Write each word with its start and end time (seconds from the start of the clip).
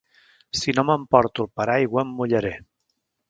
Si 0.61 0.73
no 0.77 0.83
m'emporto 0.87 1.45
el 1.45 1.51
paraigua, 1.61 2.05
em 2.07 2.17
mullaré. 2.21 2.53